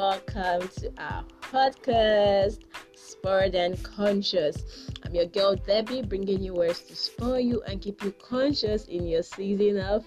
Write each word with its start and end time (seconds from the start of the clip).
Welcome 0.00 0.66
to 0.78 0.90
our 0.96 1.24
podcast, 1.42 2.60
Spurred 2.94 3.54
and 3.54 3.82
Conscious. 3.82 4.88
I'm 5.04 5.14
your 5.14 5.26
girl 5.26 5.56
Debbie, 5.56 6.00
bringing 6.00 6.42
you 6.42 6.54
words 6.54 6.80
to 6.84 6.96
spur 6.96 7.38
you 7.38 7.60
and 7.66 7.82
keep 7.82 8.02
you 8.02 8.10
conscious 8.12 8.86
in 8.86 9.06
your 9.06 9.22
season 9.22 9.78
of 9.78 10.06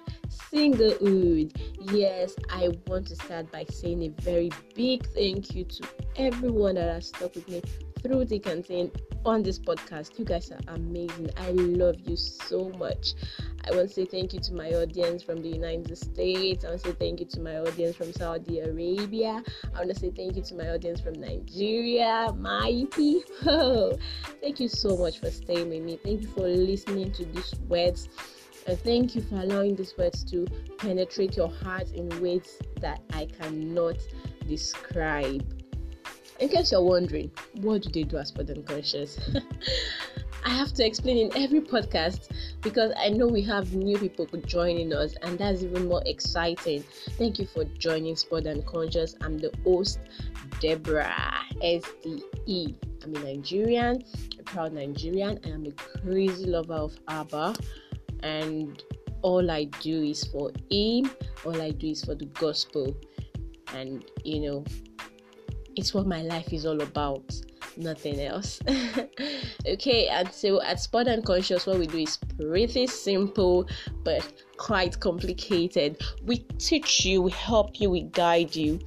singlehood. 0.52 1.56
Yes, 1.94 2.34
I 2.50 2.70
want 2.88 3.06
to 3.10 3.16
start 3.16 3.52
by 3.52 3.66
saying 3.66 4.02
a 4.02 4.10
very 4.24 4.50
big 4.74 5.06
thank 5.10 5.54
you 5.54 5.64
to 5.64 5.88
everyone 6.16 6.74
that 6.74 6.92
has 6.92 7.10
stuck 7.10 7.36
with 7.36 7.48
me 7.48 7.62
through 8.02 8.26
the 8.26 8.40
campaign 8.40 8.90
on 9.26 9.44
this 9.44 9.60
podcast. 9.60 10.18
You 10.20 10.26
guys 10.26 10.52
are 10.52 10.60
amazing. 10.74 11.30
I 11.38 11.52
love 11.52 11.96
you 12.06 12.16
so 12.16 12.70
much. 12.78 13.14
I 13.66 13.72
want 13.72 13.88
to 13.88 13.94
say 13.94 14.06
thank 14.06 14.34
you 14.34 14.40
to 14.42 14.54
my 14.54 14.72
audience 14.72 15.24
from 15.24 15.42
the 15.42 15.48
United 15.48 15.98
States. 15.98 16.66
I 16.66 16.70
want 16.70 16.82
to 16.82 16.90
say 16.90 16.96
thank 17.00 17.20
you 17.22 17.26
to 17.28 17.40
my 17.40 17.58
audience 17.58 17.96
from 17.96 18.12
Saudi 18.12 18.60
Arabia. 18.60 19.42
I 19.74 19.78
want 19.78 19.90
to 19.94 20.00
say 20.00 20.12
thank 20.12 20.36
you 20.36 20.42
to 20.44 20.56
my 20.56 20.70
audience 20.70 21.00
from 21.00 21.14
Nigeria, 21.14 22.34
my 22.38 22.86
people. 22.92 23.98
Thank 24.42 24.60
you 24.60 24.68
so 24.68 24.98
much 24.98 25.20
for 25.20 25.32
staying 25.32 25.70
with 25.70 25.84
me. 25.84 25.98
Thank 26.04 26.22
you 26.22 26.28
for 26.28 26.48
listening 26.48 27.12
to 27.14 27.26
these 27.26 27.54
words. 27.70 28.10
And 28.68 28.78
thank 28.80 29.16
you 29.16 29.22
for 29.22 29.36
allowing 29.36 29.76
these 29.76 29.98
words 29.98 30.24
to 30.26 30.46
penetrate 30.78 31.38
your 31.38 31.50
heart 31.50 31.92
in 31.92 32.10
ways 32.22 32.60
that 32.82 33.02
I 33.14 33.26
cannot 33.26 33.98
describe. 34.48 35.63
In 36.40 36.50
case 36.50 36.72
you're 36.72 36.82
wondering, 36.82 37.32
what 37.62 37.84
do 37.84 37.90
they 37.90 38.04
do 38.04 38.18
as 38.18 38.30
Spurred 38.30 38.50
and 38.50 38.66
Conscious? 38.66 39.20
I 40.46 40.50
have 40.50 40.74
to 40.74 40.86
explain 40.86 41.18
in 41.18 41.38
every 41.42 41.62
podcast 41.62 42.30
because 42.62 42.92
I 42.98 43.10
know 43.10 43.28
we 43.28 43.42
have 43.44 43.74
new 43.74 43.98
people 43.98 44.26
joining 44.46 44.92
us, 44.92 45.16
and 45.22 45.38
that's 45.38 45.64
even 45.64 45.88
more 45.88 46.02
exciting. 46.06 46.84
Thank 47.12 47.40
you 47.40 47.46
for 47.46 47.64
joining 47.78 48.16
Spurred 48.16 48.48
and 48.48 48.66
Conscious. 48.66 49.16
I'm 49.22 49.38
the 49.38 49.52
host, 49.64 50.00
Deborah. 50.60 51.34
I'm 51.64 53.16
a 53.16 53.20
Nigerian, 53.20 54.04
a 54.40 54.44
proud 54.44 54.74
Nigerian. 54.74 55.40
I 55.46 55.50
am 55.50 55.66
a 55.66 55.72
crazy 55.72 56.46
lover 56.46 56.74
of 56.74 56.98
Abba, 57.08 57.56
and 58.22 58.84
all 59.22 59.50
I 59.50 59.66
do 59.66 60.04
is 60.04 60.26
for 60.26 60.52
Him, 60.70 61.10
all 61.46 61.62
I 61.62 61.72
do 61.72 61.88
is 61.88 62.04
for 62.04 62.16
the 62.16 62.26
gospel. 62.26 62.96
And 63.74 64.04
you 64.24 64.42
know, 64.42 64.66
it's 65.76 65.94
what 65.94 66.08
my 66.08 66.22
life 66.22 66.54
is 66.54 66.66
all 66.66 66.82
about 66.82 67.34
nothing 67.78 68.20
else. 68.20 68.60
Okay 69.66 70.08
and 70.08 70.30
so 70.32 70.62
at 70.62 70.80
spurred 70.80 71.08
and 71.08 71.26
conscious 71.26 71.66
what 71.66 71.80
we 71.80 71.88
do 71.88 72.00
is 72.00 72.18
pretty 72.38 72.86
simple 72.86 73.68
but 74.04 74.44
quite 74.58 75.00
complicated. 75.00 76.02
We 76.26 76.38
teach 76.58 77.06
you 77.06 77.22
we 77.22 77.32
help 77.32 77.80
you 77.80 77.90
we 77.90 78.02
guide 78.02 78.56
you 78.56 78.80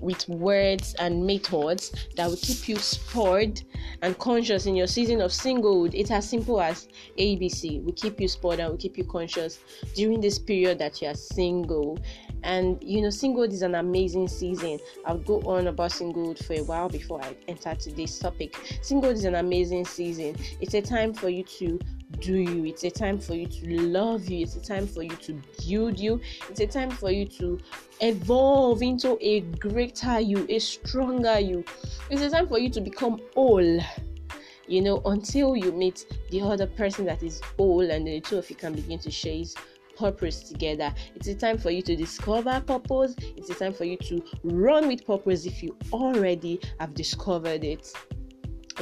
with 0.00 0.28
words 0.28 0.94
and 0.94 1.26
methods 1.26 1.92
that 2.16 2.28
will 2.28 2.36
keep 2.36 2.68
you 2.68 2.76
spurred 2.76 3.60
and 4.02 4.16
conscious 4.18 4.66
in 4.66 4.76
your 4.76 4.86
season 4.86 5.20
of 5.20 5.30
singlehood. 5.30 5.94
It's 5.94 6.10
as 6.10 6.28
simple 6.28 6.60
as 6.60 6.88
ABC. 7.18 7.82
We 7.82 7.92
keep 7.92 8.20
you 8.20 8.28
spurred 8.28 8.60
we 8.70 8.76
keep 8.76 8.96
you 8.96 9.04
conscious 9.04 9.58
during 9.94 10.20
this 10.20 10.38
period 10.38 10.78
that 10.78 11.00
you 11.02 11.08
are 11.08 11.14
single. 11.14 11.98
And 12.42 12.82
you 12.82 13.02
know, 13.02 13.08
singlehood 13.08 13.52
is 13.52 13.62
an 13.62 13.74
amazing 13.74 14.28
season. 14.28 14.78
I'll 15.04 15.18
go 15.18 15.40
on 15.42 15.66
about 15.66 15.90
singlehood 15.90 16.42
for 16.44 16.54
a 16.54 16.62
while 16.62 16.88
before 16.88 17.22
I 17.22 17.36
enter 17.48 17.74
today's 17.74 18.18
topic. 18.18 18.54
Singlehood 18.82 19.14
is 19.14 19.24
an 19.24 19.34
amazing 19.34 19.84
season. 19.84 20.36
It's 20.60 20.74
a 20.74 20.80
time 20.80 21.12
for 21.12 21.28
you 21.28 21.44
to 21.44 21.78
do 22.18 22.36
you. 22.36 22.64
It's 22.64 22.84
a 22.84 22.90
time 22.90 23.18
for 23.18 23.34
you 23.34 23.46
to 23.46 23.80
love 23.80 24.28
you. 24.28 24.42
It's 24.42 24.56
a 24.56 24.60
time 24.60 24.86
for 24.86 25.02
you 25.02 25.10
to 25.16 25.40
build 25.66 25.98
you. 25.98 26.20
It's 26.48 26.60
a 26.60 26.66
time 26.66 26.90
for 26.90 27.10
you 27.10 27.26
to 27.26 27.58
evolve 28.00 28.82
into 28.82 29.16
a 29.20 29.40
greater 29.40 30.20
you, 30.20 30.46
a 30.48 30.58
stronger 30.58 31.38
you. 31.38 31.64
It's 32.10 32.22
a 32.22 32.30
time 32.30 32.48
for 32.48 32.58
you 32.58 32.70
to 32.70 32.80
become 32.80 33.20
whole. 33.34 33.80
You 34.66 34.82
know, 34.82 35.02
until 35.06 35.56
you 35.56 35.72
meet 35.72 36.06
the 36.30 36.42
other 36.42 36.66
person 36.66 37.04
that 37.06 37.22
is 37.22 37.40
whole, 37.56 37.90
and 37.90 38.06
the 38.06 38.20
two 38.20 38.38
of 38.38 38.48
you 38.48 38.54
can 38.54 38.72
begin 38.72 39.00
to 39.00 39.10
share 39.10 39.42
purpose 40.00 40.42
together. 40.42 40.94
It's 41.14 41.28
a 41.28 41.34
time 41.34 41.58
for 41.58 41.70
you 41.70 41.82
to 41.82 41.94
discover 41.94 42.62
purpose. 42.66 43.14
It's 43.36 43.50
a 43.50 43.54
time 43.54 43.74
for 43.74 43.84
you 43.84 43.96
to 43.98 44.22
run 44.44 44.88
with 44.88 45.06
purpose 45.06 45.44
if 45.44 45.62
you 45.62 45.76
already 45.92 46.60
have 46.78 46.94
discovered 46.94 47.64
it 47.64 47.92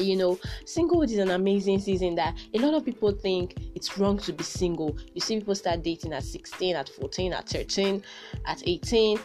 you 0.01 0.17
know, 0.17 0.37
singlehood 0.65 1.11
is 1.11 1.19
an 1.19 1.31
amazing 1.31 1.81
season 1.81 2.15
that 2.17 2.37
a 2.55 2.59
lot 2.59 2.75
of 2.75 2.85
people 2.85 3.13
think 3.13 3.55
it's 3.79 3.97
wrong 3.97 4.19
to 4.19 4.33
be 4.33 4.43
single. 4.43 4.99
You 5.15 5.21
see 5.21 5.39
people 5.39 5.55
start 5.55 5.85
dating 5.85 6.13
at 6.13 6.25
16, 6.25 6.75
at 6.75 6.89
14, 6.89 7.33
at 7.33 7.49
13, 7.49 8.03
at 8.45 8.61
18, 8.67 9.21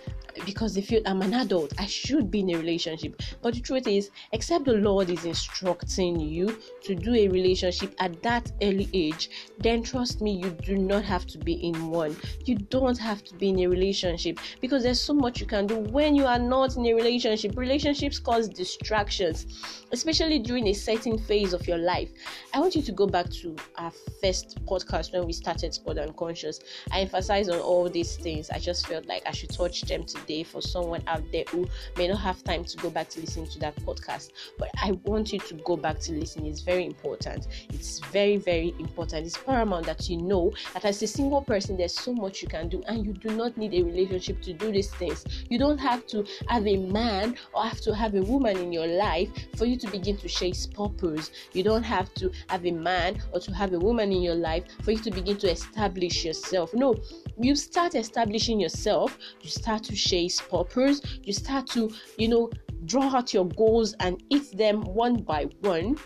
because 0.45 0.73
they 0.73 0.81
feel 0.81 1.01
I'm 1.05 1.21
an 1.21 1.33
adult, 1.33 1.73
I 1.79 1.85
should 1.85 2.29
be 2.29 2.41
in 2.41 2.51
a 2.51 2.57
relationship. 2.57 3.19
But 3.41 3.55
the 3.55 3.61
truth 3.61 3.87
is, 3.87 4.11
except 4.31 4.65
the 4.65 4.73
Lord 4.73 5.09
is 5.09 5.25
instructing 5.25 6.19
you 6.19 6.59
to 6.83 6.95
do 6.95 7.13
a 7.13 7.27
relationship 7.27 7.95
at 7.99 8.21
that 8.23 8.51
early 8.61 8.89
age, 8.93 9.29
then 9.59 9.83
trust 9.83 10.21
me, 10.21 10.31
you 10.33 10.51
do 10.51 10.77
not 10.77 11.03
have 11.03 11.25
to 11.27 11.37
be 11.37 11.53
in 11.53 11.89
one. 11.89 12.15
You 12.45 12.55
don't 12.55 12.97
have 12.97 13.23
to 13.23 13.35
be 13.35 13.49
in 13.49 13.59
a 13.59 13.67
relationship 13.67 14.39
because 14.61 14.83
there's 14.83 15.01
so 15.01 15.13
much 15.13 15.39
you 15.39 15.47
can 15.47 15.67
do 15.67 15.79
when 15.79 16.15
you 16.15 16.25
are 16.25 16.39
not 16.39 16.75
in 16.75 16.85
a 16.85 16.93
relationship. 16.93 17.57
Relationships 17.57 18.19
cause 18.19 18.47
distractions, 18.47 19.85
especially 19.91 20.39
during 20.39 20.67
a 20.67 20.73
certain 20.73 21.17
phase 21.17 21.53
of 21.53 21.67
your 21.67 21.77
life. 21.77 22.09
I 22.53 22.59
want 22.59 22.75
you 22.75 22.81
to 22.83 22.91
go 22.91 23.07
back 23.07 23.29
to 23.29 23.55
our 23.77 23.91
first 24.21 24.42
podcast 24.65 25.13
when 25.13 25.25
we 25.25 25.33
started 25.33 25.73
Spurred 25.73 25.99
and 25.99 26.15
Conscious. 26.17 26.59
I 26.91 27.01
emphasize 27.01 27.49
on 27.49 27.59
all 27.59 27.89
these 27.89 28.15
things. 28.15 28.49
I 28.49 28.59
just 28.59 28.87
felt 28.87 29.05
like 29.05 29.23
I 29.25 29.31
should 29.31 29.51
touch 29.51 29.81
them 29.81 30.03
today 30.05 30.23
today 30.33 30.43
for 30.43 30.61
someone 30.61 31.03
out 31.07 31.23
there 31.31 31.43
who 31.49 31.67
may 31.97 32.07
not 32.07 32.19
have 32.19 32.43
time 32.43 32.63
to 32.63 32.77
go 32.77 32.89
back 32.89 33.09
to 33.09 33.19
listen 33.19 33.45
to 33.47 33.59
that 33.59 33.75
podcast. 33.77 34.31
But 34.57 34.69
I 34.81 34.91
want 35.03 35.33
you 35.33 35.39
to 35.39 35.53
go 35.65 35.75
back 35.77 35.99
to 36.01 36.13
listen. 36.13 36.45
It's 36.45 36.61
very 36.61 36.85
important. 36.85 37.47
It's 37.69 37.99
very, 38.11 38.37
very 38.37 38.73
important. 38.79 39.25
It's 39.25 39.37
paramount 39.37 39.85
that 39.85 40.09
you 40.09 40.17
know 40.17 40.53
that 40.73 40.85
as 40.85 41.01
a 41.01 41.07
single 41.07 41.41
person, 41.41 41.77
there's 41.77 41.93
so 41.93 42.13
much 42.13 42.41
you 42.41 42.47
can 42.47 42.69
do, 42.69 42.81
and 42.87 43.05
you 43.05 43.13
do 43.13 43.35
not 43.35 43.57
need 43.57 43.73
a 43.73 43.83
relationship 43.83 44.41
to 44.43 44.53
do 44.53 44.71
these 44.71 44.91
things. 44.91 45.25
You 45.49 45.59
don't 45.59 45.77
have 45.77 46.05
to 46.07 46.25
have 46.47 46.65
a 46.67 46.77
man 46.77 47.35
or 47.53 47.63
have 47.63 47.81
to 47.81 47.93
have 47.93 48.15
a 48.15 48.21
woman 48.21 48.57
in 48.57 48.71
your 48.71 48.87
life 48.87 49.29
for 49.55 49.65
you 49.65 49.77
to 49.77 49.87
begin 49.87 50.17
to 50.17 50.27
chase 50.27 50.65
purpose. 50.65 51.31
You 51.53 51.63
don't 51.63 51.83
have 51.83 52.13
to 52.15 52.31
have 52.49 52.65
a 52.65 52.71
man 52.71 53.21
or 53.33 53.39
to 53.39 53.53
have 53.53 53.73
a 53.73 53.79
woman 53.79 54.11
in 54.11 54.21
your 54.21 54.32
life 54.35 54.63
for 54.83 54.91
you 54.91 54.99
to 54.99 55.11
begin 55.11 55.37
to 55.37 55.51
establish 55.51 56.25
yourself. 56.25 56.73
No, 56.73 56.95
you 57.37 57.55
start 57.55 57.95
establishing 57.95 58.59
yourself, 58.59 59.17
you 59.41 59.49
start 59.49 59.83
to 59.83 59.95
chase 59.95 60.41
purpose, 60.41 61.01
you 61.23 61.33
start 61.33 61.67
to, 61.67 61.91
you 62.17 62.27
know, 62.27 62.49
draw 62.85 63.15
out 63.15 63.33
your 63.33 63.45
goals 63.45 63.93
and 63.99 64.21
eat 64.29 64.55
them 64.57 64.81
one 64.81 65.17
by 65.17 65.45
one 65.61 65.97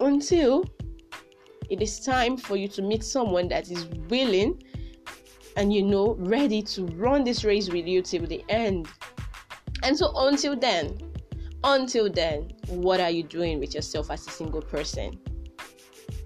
until 0.00 0.64
it 1.68 1.82
is 1.82 2.00
time 2.00 2.36
for 2.36 2.56
you 2.56 2.68
to 2.68 2.82
meet 2.82 3.04
someone 3.04 3.48
that 3.48 3.70
is 3.70 3.86
willing 4.08 4.62
and 5.56 5.72
you 5.72 5.82
know 5.82 6.14
ready 6.18 6.62
to 6.62 6.86
run 6.86 7.24
this 7.24 7.44
race 7.44 7.68
with 7.68 7.86
you 7.86 8.00
till 8.00 8.24
the 8.26 8.44
end. 8.48 8.88
And 9.82 9.96
so 9.96 10.12
until 10.16 10.56
then, 10.56 10.98
until 11.64 12.10
then, 12.10 12.52
what 12.68 13.00
are 13.00 13.10
you 13.10 13.22
doing 13.22 13.58
with 13.58 13.74
yourself 13.74 14.10
as 14.10 14.26
a 14.26 14.30
single 14.30 14.62
person? 14.62 15.18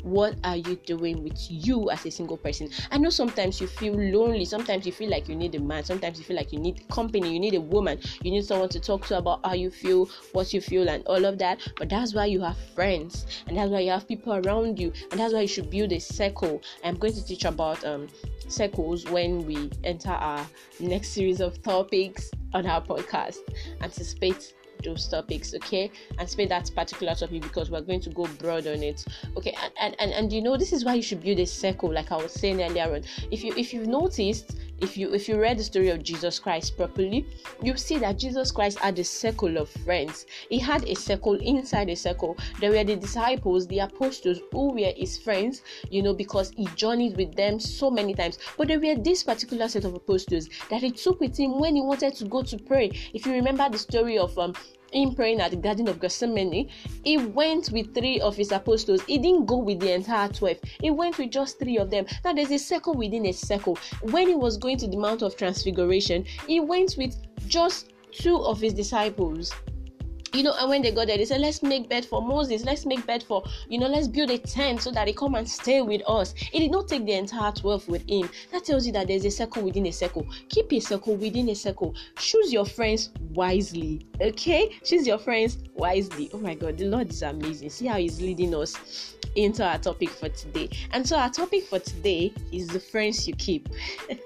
What 0.02 0.36
are 0.44 0.56
you 0.56 0.76
doing 0.86 1.22
with 1.22 1.38
you 1.48 1.90
as 1.90 2.04
a 2.06 2.10
single 2.10 2.36
person? 2.36 2.68
I 2.90 2.98
know 2.98 3.10
sometimes 3.10 3.60
you 3.60 3.66
feel 3.66 3.94
lonely 3.94 4.44
sometimes 4.44 4.86
you 4.86 4.92
feel 4.92 5.10
like 5.10 5.28
you 5.28 5.36
need 5.36 5.54
a 5.54 5.60
man 5.60 5.84
sometimes 5.84 6.18
you 6.18 6.24
feel 6.24 6.36
like 6.36 6.52
you 6.52 6.58
need 6.58 6.86
company 6.88 7.32
you 7.32 7.40
need 7.40 7.54
a 7.54 7.60
woman 7.60 7.98
you 8.22 8.30
need 8.30 8.44
someone 8.44 8.68
to 8.70 8.80
talk 8.80 9.06
to 9.06 9.18
about 9.18 9.44
how 9.44 9.54
you 9.54 9.70
feel 9.70 10.08
what 10.32 10.52
you 10.52 10.60
feel 10.60 10.88
and 10.88 11.06
all 11.06 11.24
of 11.24 11.38
that 11.38 11.60
but 11.76 11.88
that's 11.88 12.14
why 12.14 12.26
you 12.26 12.40
have 12.40 12.56
friends 12.74 13.26
and 13.46 13.56
that's 13.56 13.70
why 13.70 13.80
you 13.80 13.90
have 13.90 14.06
people 14.06 14.34
around 14.34 14.78
you 14.78 14.92
and 15.10 15.20
that's 15.20 15.32
why 15.32 15.40
you 15.40 15.48
should 15.48 15.70
build 15.70 15.92
a 15.92 16.00
circle. 16.00 16.62
I'm 16.84 16.96
going 16.96 17.14
to 17.14 17.24
teach 17.24 17.44
about 17.44 17.84
um 17.84 18.08
circles 18.48 19.04
when 19.06 19.46
we 19.46 19.70
enter 19.84 20.10
our 20.10 20.46
next 20.80 21.08
series 21.08 21.40
of 21.40 21.62
topics 21.62 22.30
on 22.52 22.66
our 22.66 22.82
podcast. 22.82 23.38
Anticipate 23.80 24.54
those 24.82 25.08
topics 25.08 25.54
okay? 25.54 25.90
And 26.18 26.28
spend 26.28 26.50
that 26.50 26.70
particular 26.74 27.14
topic 27.14 27.42
because 27.42 27.70
we're 27.70 27.80
going 27.80 28.00
to 28.00 28.10
go 28.10 28.26
broad 28.38 28.66
on 28.66 28.82
it. 28.82 29.04
Okay 29.36 29.56
and, 29.62 29.72
and 29.80 29.96
and, 29.98 30.12
and 30.12 30.32
you 30.32 30.42
know 30.42 30.56
this 30.56 30.72
is 30.72 30.84
why 30.84 30.94
you 30.94 31.02
should 31.02 31.22
build 31.22 31.38
a 31.38 31.46
circle 31.46 31.92
like 31.92 32.10
i 32.12 32.16
was 32.16 32.32
saying 32.32 32.62
earlier 32.62 32.92
on. 32.94 33.02
If 33.30 33.44
you 33.44 33.54
if 33.56 33.72
you've 33.72 33.86
noticed 33.86 34.58
if 34.80 34.96
you 34.96 35.12
if 35.12 35.28
you 35.28 35.38
read 35.38 35.58
the 35.58 35.64
story 35.64 35.90
of 35.90 36.02
Jesus 36.02 36.38
Christ 36.38 36.76
properly, 36.76 37.26
you 37.62 37.76
see 37.76 37.98
that 37.98 38.18
Jesus 38.18 38.50
Christ 38.50 38.78
had 38.78 38.98
a 38.98 39.04
circle 39.04 39.56
of 39.56 39.68
friends. 39.68 40.26
He 40.48 40.58
had 40.58 40.84
a 40.88 40.94
circle 40.94 41.34
inside 41.34 41.88
a 41.88 41.96
circle. 41.96 42.36
There 42.60 42.72
were 42.72 42.84
the 42.84 42.96
disciples, 42.96 43.66
the 43.66 43.80
apostles, 43.80 44.40
who 44.50 44.72
were 44.72 44.92
his 44.96 45.18
friends, 45.18 45.62
you 45.90 46.02
know, 46.02 46.14
because 46.14 46.50
he 46.56 46.66
journeyed 46.74 47.16
with 47.16 47.34
them 47.36 47.60
so 47.60 47.90
many 47.90 48.14
times. 48.14 48.38
But 48.56 48.68
there 48.68 48.80
were 48.80 48.96
this 48.96 49.22
particular 49.22 49.68
set 49.68 49.84
of 49.84 49.94
apostles 49.94 50.48
that 50.68 50.82
he 50.82 50.90
took 50.90 51.20
with 51.20 51.36
him 51.38 51.58
when 51.58 51.76
he 51.76 51.82
wanted 51.82 52.14
to 52.16 52.24
go 52.24 52.42
to 52.42 52.58
pray. 52.58 52.90
If 53.14 53.26
you 53.26 53.32
remember 53.32 53.68
the 53.68 53.78
story 53.78 54.18
of 54.18 54.36
um 54.38 54.54
him 54.92 55.14
praying 55.14 55.40
at 55.40 55.50
the 55.50 55.56
Garden 55.56 55.88
of 55.88 56.00
Gethsemane, 56.00 56.68
he 57.04 57.16
went 57.18 57.70
with 57.70 57.94
three 57.94 58.20
of 58.20 58.36
his 58.36 58.52
apostles. 58.52 59.02
He 59.02 59.18
didn't 59.18 59.46
go 59.46 59.56
with 59.56 59.80
the 59.80 59.92
entire 59.92 60.28
12, 60.28 60.58
he 60.80 60.90
went 60.90 61.18
with 61.18 61.30
just 61.30 61.58
three 61.58 61.78
of 61.78 61.90
them. 61.90 62.06
Now, 62.24 62.32
there's 62.32 62.50
a 62.50 62.58
circle 62.58 62.94
within 62.94 63.26
a 63.26 63.32
circle. 63.32 63.78
When 64.02 64.28
he 64.28 64.34
was 64.34 64.56
going 64.56 64.78
to 64.78 64.86
the 64.86 64.96
Mount 64.96 65.22
of 65.22 65.36
Transfiguration, 65.36 66.24
he 66.46 66.60
went 66.60 66.96
with 66.96 67.16
just 67.48 67.92
two 68.12 68.38
of 68.38 68.60
his 68.60 68.74
disciples 68.74 69.52
you 70.32 70.42
know 70.42 70.54
and 70.58 70.68
when 70.68 70.82
they 70.82 70.90
got 70.90 71.06
there 71.06 71.16
they 71.16 71.24
said 71.24 71.40
let's 71.40 71.62
make 71.62 71.88
bed 71.88 72.04
for 72.04 72.22
moses. 72.22 72.64
Let's 72.64 72.86
make 72.86 73.06
bed 73.06 73.22
for 73.22 73.44
you 73.68 73.78
know 73.78 73.88
let's 73.88 74.08
build 74.08 74.30
a 74.30 74.38
tent 74.38 74.82
so 74.82 74.90
that 74.92 75.06
he 75.06 75.14
come 75.14 75.34
and 75.34 75.48
stay 75.48 75.82
with 75.82 76.02
us. 76.08 76.32
He 76.34 76.58
did 76.58 76.70
not 76.70 76.88
take 76.88 77.04
the 77.04 77.12
entire 77.12 77.52
12 77.52 77.88
with 77.88 78.08
him. 78.08 78.28
That 78.50 78.64
tells 78.64 78.86
you 78.86 78.92
that 78.92 79.08
there's 79.08 79.24
a 79.24 79.30
circle 79.30 79.62
within 79.62 79.86
a 79.86 79.92
circle. 79.92 80.26
Keep 80.48 80.72
a 80.72 80.80
circle 80.80 81.16
within 81.16 81.48
a 81.48 81.54
circle. 81.54 81.94
Choose 82.16 82.52
your 82.52 82.66
friends 82.66 83.10
wisely 83.32 84.06
okay? 84.22 84.70
Choose 84.84 85.06
your 85.06 85.18
friends 85.18 85.58
wisely. 85.74 86.30
Oh 86.32 86.38
my 86.38 86.54
god 86.54 86.78
the 86.78 86.86
lord 86.86 87.10
is 87.10 87.22
amazing. 87.22 87.70
See 87.70 87.86
how 87.86 87.96
he's 87.96 88.20
leading 88.20 88.54
us 88.54 89.16
into 89.34 89.64
our 89.64 89.78
topic 89.78 90.10
for 90.10 90.28
today. 90.28 90.68
And 90.92 91.06
so 91.06 91.16
our 91.16 91.30
topic 91.30 91.64
for 91.64 91.78
today 91.78 92.32
is 92.52 92.68
the 92.68 92.80
friends 92.80 93.26
you 93.26 93.34
keep. 93.34 93.68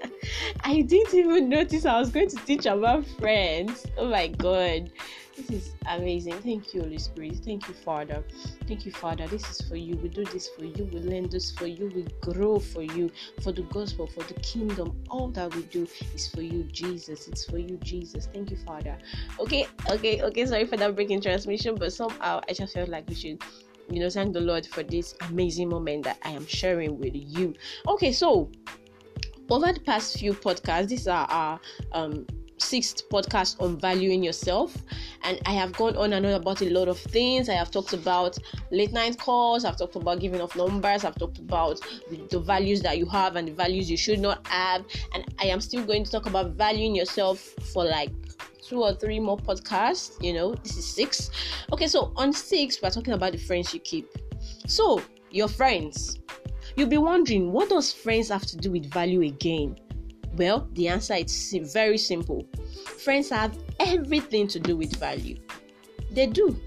I 0.63 0.81
didn't 0.81 1.13
even 1.13 1.49
notice 1.49 1.85
i 1.85 1.97
was 1.99 2.09
going 2.09 2.29
to 2.29 2.35
teach 2.37 2.65
about 2.65 3.05
friends. 3.05 3.85
Oh 3.97 4.09
my 4.09 4.27
god 4.27 4.91
this 5.37 5.49
is 5.51 5.75
amazing. 5.85 6.33
Thank 6.41 6.73
you, 6.73 6.81
Holy 6.81 6.97
Spirit. 6.97 7.37
Thank 7.45 7.67
you, 7.67 7.73
Father. 7.73 8.23
Thank 8.67 8.85
you, 8.85 8.91
Father. 8.91 9.27
This 9.27 9.47
is 9.49 9.67
for 9.67 9.75
you. 9.75 9.95
We 9.97 10.09
do 10.09 10.25
this 10.25 10.49
for 10.49 10.65
you. 10.65 10.89
We 10.91 10.99
learn 10.99 11.29
this 11.29 11.51
for 11.51 11.67
you. 11.67 11.91
We 11.93 12.07
grow 12.21 12.59
for 12.59 12.81
you, 12.81 13.11
for 13.43 13.51
the 13.51 13.61
gospel, 13.63 14.07
for 14.07 14.23
the 14.23 14.33
kingdom. 14.35 14.99
All 15.09 15.29
that 15.29 15.53
we 15.55 15.61
do 15.63 15.87
is 16.15 16.27
for 16.27 16.41
you, 16.41 16.63
Jesus. 16.63 17.27
It's 17.27 17.45
for 17.45 17.59
you, 17.59 17.77
Jesus. 17.77 18.27
Thank 18.33 18.49
you, 18.49 18.57
Father. 18.57 18.97
Okay, 19.39 19.67
okay, 19.89 20.23
okay. 20.23 20.45
Sorry 20.45 20.65
for 20.65 20.77
that 20.77 20.95
breaking 20.95 21.21
transmission, 21.21 21.75
but 21.75 21.93
somehow 21.93 22.41
I 22.49 22.53
just 22.53 22.73
felt 22.73 22.89
like 22.89 23.07
we 23.07 23.15
should 23.15 23.41
you 23.89 24.01
know 24.01 24.09
thank 24.09 24.33
the 24.33 24.41
lord 24.41 24.65
for 24.65 24.83
this 24.83 25.15
amazing 25.29 25.69
moment 25.69 26.03
that 26.03 26.17
i 26.23 26.29
am 26.29 26.45
sharing 26.45 26.99
with 26.99 27.13
you 27.15 27.53
okay 27.87 28.11
so 28.11 28.51
over 29.49 29.71
the 29.71 29.79
past 29.79 30.19
few 30.19 30.33
podcasts 30.33 30.89
these 30.89 31.07
are 31.07 31.25
our 31.29 31.57
um 31.93 32.27
sixth 32.57 33.07
podcast 33.09 33.61
on 33.61 33.79
valuing 33.79 34.23
yourself. 34.23 34.75
And 35.23 35.39
i 35.45 35.51
have 35.51 35.73
gone 35.73 35.95
on 35.97 36.13
and 36.13 36.25
on 36.25 36.33
about 36.33 36.61
a 36.61 36.69
lot 36.69 36.87
of 36.87 36.99
things. 36.99 37.49
I 37.49 37.53
have 37.53 37.71
talked 37.71 37.93
about 37.93 38.37
late 38.71 38.91
night 38.91 39.17
calls. 39.17 39.65
I've 39.65 39.77
talked 39.77 39.95
about 39.95 40.19
giving 40.19 40.41
off 40.41 40.55
numbers. 40.55 41.05
I've 41.05 41.17
talked 41.17 41.39
about 41.39 41.79
the, 42.09 42.17
the, 42.29 42.39
values 42.39 42.81
that 42.81 42.97
you 42.97 43.05
have 43.07 43.35
and 43.35 43.47
the 43.47 43.53
values 43.53 43.89
you 43.89 43.97
should 43.97 44.19
not 44.19 44.45
have. 44.47 44.85
And 45.13 45.25
i 45.39 45.45
am 45.45 45.61
still 45.61 45.85
going 45.85 46.03
to 46.03 46.11
talk 46.11 46.25
about 46.25 46.51
valuing 46.51 46.95
yourself 46.95 47.39
for 47.73 47.85
like 47.85 48.11
two 48.61 48.83
or 48.83 48.93
three 48.93 49.19
more 49.19 49.37
podcasts. 49.37 50.21
You 50.23 50.33
know 50.33 50.55
this 50.55 50.77
is 50.77 50.85
six. 50.85 51.29
Okay 51.71 51.87
so 51.87 52.11
on 52.15 52.33
six 52.33 52.81
we're 52.81 52.89
talking 52.89 53.13
about 53.13 53.31
the 53.33 53.39
friends 53.39 53.73
you 53.73 53.79
keep. 53.79 54.09
So 54.67 55.01
your 55.31 55.47
friends. 55.47 56.19
You'll 56.75 56.89
be 56.89 56.97
wondering 56.99 57.51
what 57.51 57.69
does 57.69 57.91
friends 57.91 58.29
have 58.29 58.45
to 58.45 58.57
do 58.57 58.71
with 58.71 58.85
value 58.91 59.21
again 59.21 59.77
well, 60.37 60.67
the 60.73 60.87
answer 60.87 61.15
is 61.15 61.55
very 61.73 61.97
simple. 61.97 62.47
Friends 62.99 63.29
have 63.29 63.57
everything 63.79 64.47
to 64.47 64.59
do 64.59 64.77
with 64.77 64.95
value. 64.95 65.37
They 66.11 66.27
do. 66.27 66.59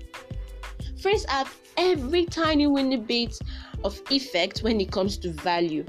Friends 1.00 1.24
have 1.28 1.54
every 1.76 2.26
tiny 2.26 2.66
winny 2.66 2.98
bit 2.98 3.38
of 3.84 4.00
effect 4.10 4.60
when 4.60 4.80
it 4.80 4.92
comes 4.92 5.16
to 5.18 5.32
value. 5.32 5.84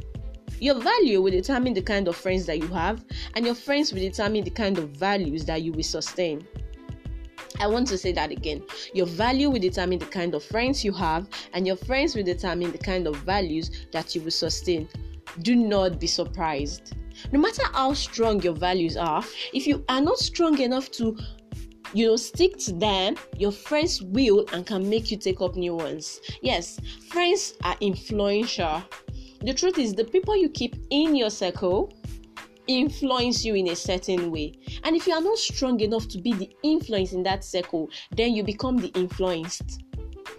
Your 0.59 0.75
value 0.75 1.21
will 1.21 1.31
determine 1.31 1.73
the 1.73 1.81
kind 1.81 2.07
of 2.07 2.15
friends 2.15 2.45
that 2.45 2.59
you 2.59 2.67
have, 2.67 3.03
and 3.33 3.45
your 3.45 3.55
friends 3.55 3.91
will 3.91 3.99
determine 3.99 4.43
the 4.43 4.51
kind 4.51 4.77
of 4.77 4.89
values 4.89 5.43
that 5.45 5.63
you 5.63 5.71
will 5.71 5.83
sustain. 5.83 6.47
I 7.59 7.67
want 7.67 7.87
to 7.87 7.97
say 7.97 8.11
that 8.13 8.31
again. 8.31 8.63
Your 8.93 9.05
value 9.05 9.49
will 9.49 9.59
determine 9.59 9.99
the 9.99 10.05
kind 10.05 10.33
of 10.33 10.43
friends 10.43 10.85
you 10.85 10.93
have, 10.93 11.27
and 11.53 11.67
your 11.67 11.75
friends 11.75 12.15
will 12.15 12.23
determine 12.23 12.71
the 12.71 12.77
kind 12.77 13.07
of 13.07 13.15
values 13.17 13.71
that 13.91 14.15
you 14.15 14.21
will 14.21 14.31
sustain. 14.31 14.87
Do 15.41 15.55
not 15.55 15.99
be 15.99 16.07
surprised. 16.07 16.93
No 17.31 17.39
matter 17.39 17.63
how 17.73 17.93
strong 17.93 18.41
your 18.41 18.53
values 18.53 18.97
are, 18.97 19.23
if 19.53 19.67
you 19.67 19.83
are 19.87 20.01
not 20.01 20.17
strong 20.17 20.59
enough 20.59 20.91
to 20.91 21.17
you 21.93 22.07
know 22.07 22.15
stick 22.15 22.57
to 22.57 22.71
them 22.71 23.17
your 23.37 23.51
friends 23.51 24.01
will 24.01 24.45
and 24.53 24.65
can 24.65 24.89
make 24.89 25.11
you 25.11 25.17
take 25.17 25.41
up 25.41 25.55
new 25.55 25.75
ones. 25.75 26.19
Yes 26.41 26.79
friends 27.09 27.53
are 27.63 27.75
influential. 27.81 28.83
The 29.41 29.53
truth 29.53 29.77
is 29.77 29.93
the 29.93 30.05
people 30.05 30.35
you 30.37 30.49
keep 30.49 30.75
in 30.89 31.15
your 31.15 31.29
circle 31.29 31.91
influence 32.67 33.43
you 33.43 33.55
in 33.55 33.69
a 33.69 33.75
certain 33.75 34.31
way. 34.31 34.53
And 34.83 34.95
if 34.95 35.05
you 35.07 35.13
are 35.13 35.21
not 35.21 35.37
strong 35.37 35.79
enough 35.81 36.07
to 36.09 36.19
be 36.19 36.33
the 36.33 36.49
influence 36.63 37.11
in 37.11 37.23
that 37.23 37.43
circle 37.43 37.89
then 38.15 38.33
you 38.33 38.43
become 38.43 38.77
the 38.77 38.89
influenced 38.89 39.81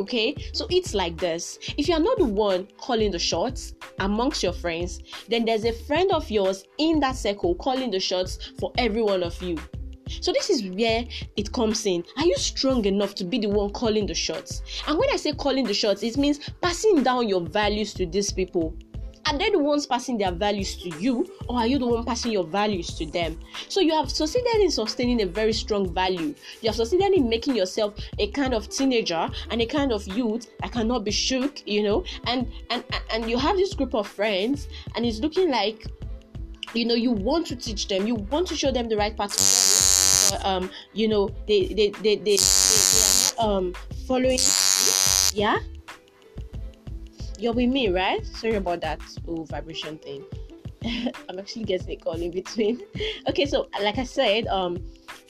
Okay, 0.00 0.34
so 0.52 0.66
it's 0.70 0.94
like 0.94 1.16
this 1.18 1.58
if 1.76 1.88
you're 1.88 2.00
not 2.00 2.18
the 2.18 2.24
one 2.24 2.66
calling 2.78 3.10
the 3.10 3.18
shots 3.18 3.74
amongst 3.98 4.42
your 4.42 4.52
friends, 4.52 5.00
then 5.28 5.44
there's 5.44 5.64
a 5.64 5.72
friend 5.72 6.10
of 6.12 6.30
yours 6.30 6.64
in 6.78 7.00
that 7.00 7.16
circle 7.16 7.54
calling 7.56 7.90
the 7.90 8.00
shots 8.00 8.52
for 8.58 8.72
every 8.78 9.02
one 9.02 9.22
of 9.22 9.40
you. 9.42 9.58
So 10.20 10.32
this 10.32 10.50
is 10.50 10.64
where 10.64 11.04
it 11.36 11.52
comes 11.52 11.86
in. 11.86 12.04
Are 12.18 12.26
you 12.26 12.36
strong 12.36 12.84
enough 12.84 13.14
to 13.16 13.24
be 13.24 13.38
the 13.38 13.48
one 13.48 13.70
calling 13.70 14.06
the 14.06 14.14
shots? 14.14 14.62
And 14.86 14.98
when 14.98 15.08
I 15.10 15.16
say 15.16 15.32
calling 15.32 15.64
the 15.64 15.74
shots, 15.74 16.02
it 16.02 16.16
means 16.16 16.50
passing 16.60 17.02
down 17.02 17.28
your 17.28 17.40
values 17.40 17.94
to 17.94 18.06
these 18.06 18.32
people. 18.32 18.76
Are 19.26 19.38
they 19.38 19.50
the 19.50 19.58
ones 19.58 19.86
passing 19.86 20.18
their 20.18 20.32
values 20.32 20.76
to 20.82 20.88
you, 20.98 21.30
or 21.48 21.58
are 21.58 21.66
you 21.66 21.78
the 21.78 21.86
one 21.86 22.04
passing 22.04 22.32
your 22.32 22.44
values 22.44 22.94
to 22.98 23.06
them? 23.06 23.38
So 23.68 23.80
you 23.80 23.94
have 23.94 24.10
succeeded 24.10 24.56
in 24.56 24.70
sustaining 24.70 25.22
a 25.22 25.26
very 25.26 25.52
strong 25.52 25.92
value. 25.94 26.34
You 26.60 26.68
have 26.68 26.74
succeeded 26.74 27.12
in 27.12 27.28
making 27.28 27.54
yourself 27.54 27.94
a 28.18 28.26
kind 28.28 28.52
of 28.52 28.68
teenager 28.68 29.28
and 29.50 29.62
a 29.62 29.66
kind 29.66 29.92
of 29.92 30.06
youth 30.08 30.48
that 30.60 30.72
cannot 30.72 31.04
be 31.04 31.12
shook, 31.12 31.66
you 31.66 31.82
know. 31.82 32.04
And 32.26 32.50
and 32.70 32.82
and 33.12 33.30
you 33.30 33.38
have 33.38 33.56
this 33.56 33.74
group 33.74 33.94
of 33.94 34.08
friends, 34.08 34.68
and 34.96 35.06
it's 35.06 35.20
looking 35.20 35.50
like, 35.50 35.86
you 36.74 36.84
know, 36.84 36.94
you 36.94 37.12
want 37.12 37.46
to 37.48 37.56
teach 37.56 37.86
them, 37.86 38.06
you 38.06 38.16
want 38.16 38.48
to 38.48 38.56
show 38.56 38.72
them 38.72 38.88
the 38.88 38.96
right 38.96 39.16
path. 39.16 39.38
um, 40.44 40.68
you 40.94 41.06
know, 41.06 41.30
they 41.46 41.68
they 41.68 41.90
they 41.90 42.16
they, 42.16 42.36
they, 42.36 42.36
they 42.36 43.38
are 43.38 43.56
um 43.56 43.74
following. 44.06 44.38
Yeah 45.32 45.58
you're 47.42 47.52
with 47.52 47.68
me, 47.68 47.88
right? 47.88 48.24
Sorry 48.24 48.54
about 48.54 48.80
that 48.82 49.00
oh 49.26 49.44
vibration 49.44 49.98
thing. 49.98 50.24
I'm 51.28 51.38
actually 51.38 51.64
getting 51.64 51.90
a 51.90 51.96
call 51.96 52.20
in 52.20 52.30
between. 52.30 52.80
okay, 53.28 53.46
so 53.46 53.68
like 53.82 53.98
I 53.98 54.04
said, 54.04 54.46
um, 54.46 54.78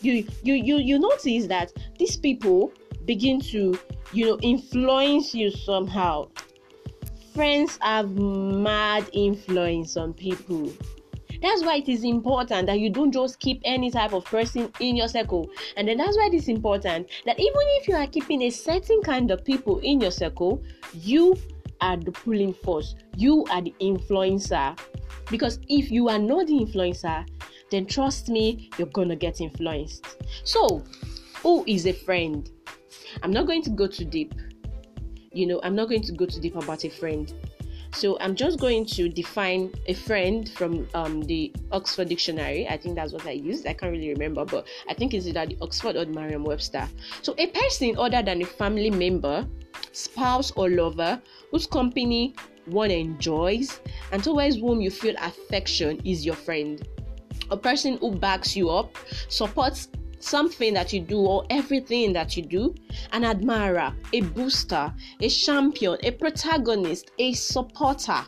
you 0.01 0.27
you 0.43 0.55
you 0.55 0.77
you 0.77 0.99
notice 0.99 1.47
that 1.47 1.73
these 1.99 2.17
people 2.17 2.73
begin 3.07 3.41
to 3.53 3.79
you 4.13 4.27
know 4.27 4.39
influence 4.43 5.35
you 5.35 5.51
somehow. 5.51 6.29
Friends 7.35 7.79
have 7.81 8.11
mad 8.11 9.09
influence 9.15 9.97
on 9.97 10.13
people. 10.13 10.71
That's 11.41 11.65
why 11.65 11.77
it 11.77 11.89
is 11.89 12.05
important 12.05 12.67
that 12.67 12.79
you 12.79 12.91
don't 12.91 13.11
just 13.11 13.41
keep 13.41 13.61
any 13.65 13.91
type 13.91 14.13
of 14.13 14.25
person 14.27 14.71
in 14.79 14.95
your 14.97 15.09
circle. 15.09 15.51
And 15.77 15.89
then 15.89 15.97
that's 15.97 16.17
why 16.17 16.27
it 16.27 16.35
is 16.35 16.49
important 16.49 17.09
that 17.25 17.41
even 17.41 17.63
if 17.81 17.89
you 17.89 17.97
are 17.97 18.07
keeping 18.07 18.43
a 18.43 18.51
certain 18.51 19.03
kind 19.03 19.31
of 19.33 19.45
people 19.45 19.81
in 19.81 20.01
your 20.01 20.13
circle, 20.13 20.63
you 20.93 21.35
are 21.83 21.99
the 21.99 22.13
pulling 22.13 22.55
force, 22.55 22.95
you 23.17 23.45
are 23.51 23.61
the 23.61 23.75
influencer. 23.81 24.79
Because 25.31 25.59
if 25.69 25.91
you 25.91 26.09
are 26.09 26.19
not 26.19 26.47
the 26.47 26.55
influencer, 26.55 27.29
then 27.71 27.87
trust 27.87 28.29
me, 28.29 28.71
you're 28.79 28.89
gonna 28.89 29.17
get 29.17 29.41
influenced. 29.41 30.07
So, 30.45 30.83
who 31.43 31.65
is 31.67 31.87
a 31.87 31.93
friend? 31.93 32.49
I'm 33.23 33.33
not 33.33 33.47
going 33.47 33.63
to 33.63 33.71
go 33.71 33.87
too 33.87 34.05
deep. 34.05 34.35
You 35.33 35.47
know, 35.47 35.61
I'm 35.63 35.75
not 35.75 35.89
going 35.89 36.03
to 36.03 36.13
go 36.13 36.27
too 36.27 36.41
deep 36.41 36.57
about 36.57 36.85
a 36.85 36.91
friend. 36.91 37.33
So 37.95 38.19
I'm 38.21 38.35
just 38.35 38.59
going 38.59 38.87
to 38.87 39.09
define 39.09 39.73
a 39.87 39.95
friend 39.95 40.49
from 40.51 40.89
um, 40.95 41.21
the 41.23 41.55
Oxford 41.73 42.09
Dictionary. 42.09 42.67
I 42.67 42.79
think 42.79 42.95
that's 42.95 43.13
what 43.13 43.27
I 43.27 43.33
used. 43.33 43.67
I 43.67 43.75
can't 43.75 43.93
really 43.93 44.09
remember, 44.09 44.47
but 44.47 44.67
I 44.89 44.95
think 44.95 45.13
it's 45.13 45.27
either 45.27 45.45
the 45.47 45.59
Oxford 45.61 45.97
or 45.97 46.07
Merriam-Webster. 46.07 46.89
So 47.21 47.35
a 47.37 47.49
person 47.49 47.97
other 47.99 48.23
than 48.23 48.41
a 48.41 48.47
family 48.47 48.91
member 48.91 49.47
spouse, 49.93 50.51
or 50.57 50.69
lover 50.69 51.21
whose 51.51 51.67
company 51.67 52.35
one 52.67 52.91
enjoys 52.91 53.81
and 54.13 54.23
towards 54.23 54.57
whom 54.57 54.81
you 54.81 54.91
feel 54.91 55.15
affection 55.19 56.01
is 56.05 56.25
your 56.25 56.35
friend. 56.35 56.87
A 57.51 57.57
person 57.57 57.99
who 57.99 58.15
backs 58.15 58.57
you 58.57 58.71
up, 58.71 58.97
supports 59.29 59.89
something 60.21 60.73
that 60.75 60.93
you 60.93 61.01
do 61.01 61.19
or 61.19 61.45
everything 61.51 62.13
that 62.13 62.37
you 62.37 62.43
do, 62.43 62.75
an 63.13 63.25
admirer, 63.25 63.95
a 64.13 64.21
booster, 64.21 64.93
a 65.21 65.29
champion, 65.29 65.99
a 66.03 66.13
protagonist, 66.13 67.11
a 67.19 67.33
supporter. 67.33 68.25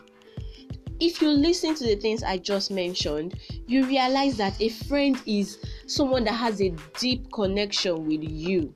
If 1.00 1.20
you 1.20 1.28
listen 1.28 1.74
to 1.76 1.84
the 1.84 1.96
things 1.96 2.22
I 2.22 2.38
just 2.38 2.70
mentioned, 2.70 3.38
you 3.66 3.84
realize 3.86 4.36
that 4.36 4.60
a 4.60 4.68
friend 4.68 5.20
is 5.26 5.58
someone 5.86 6.24
that 6.24 6.34
has 6.34 6.60
a 6.60 6.70
deep 6.98 7.32
connection 7.32 8.06
with 8.06 8.22
you 8.22 8.72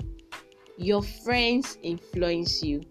your 0.78 1.02
friends 1.02 1.76
influence 1.82 2.62
you. 2.62 2.82